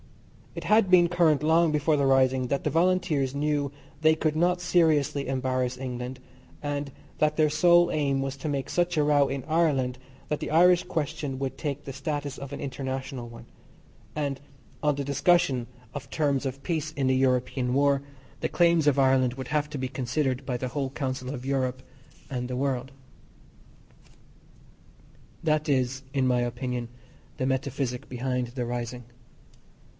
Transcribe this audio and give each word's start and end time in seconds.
It 0.55 0.63
had 0.65 0.89
been 0.89 1.07
current 1.09 1.43
long 1.43 1.71
before 1.71 1.95
the 1.95 2.07
rising 2.07 2.47
that 2.47 2.63
the 2.65 2.69
Volunteers 2.71 3.35
knew 3.35 3.71
they 4.01 4.15
could 4.15 4.35
not 4.35 4.59
seriously 4.59 5.27
embarass 5.27 5.77
England, 5.77 6.19
and 6.61 6.91
that 7.19 7.37
their 7.37 7.51
sole 7.51 7.89
aim 7.91 8.19
was 8.19 8.35
to 8.37 8.49
make 8.49 8.69
such 8.69 8.97
a 8.97 9.03
row 9.03 9.29
in 9.29 9.45
Ireland 9.47 9.97
that 10.27 10.39
the 10.39 10.49
Irish 10.49 10.83
question 10.83 11.37
would 11.39 11.55
take 11.57 11.85
the 11.85 11.93
status 11.93 12.37
of 12.37 12.51
an 12.51 12.59
international 12.59 13.29
one, 13.29 13.45
and 14.13 14.41
on 14.83 14.95
the 14.95 15.05
discussion 15.05 15.67
of 15.93 16.09
terms 16.09 16.45
of 16.47 16.63
peace 16.63 16.91
in 16.93 17.07
the 17.07 17.15
European 17.15 17.73
war 17.73 18.01
the 18.41 18.49
claims 18.49 18.87
of 18.87 18.99
Ireland 18.99 19.35
would 19.35 19.49
have 19.49 19.69
to 19.69 19.77
be 19.77 19.87
considered 19.87 20.45
by 20.45 20.57
the 20.57 20.69
whole 20.69 20.89
Council 20.89 21.33
of 21.33 21.45
Europe 21.45 21.81
and 22.29 22.47
the 22.49 22.57
world. 22.57 22.91
That 25.43 25.69
is, 25.69 26.01
in 26.11 26.27
my 26.27 26.41
opinion, 26.41 26.89
the 27.37 27.45
metaphysic 27.45 28.09
behind 28.09 28.47
the 28.47 28.65
rising. 28.65 29.03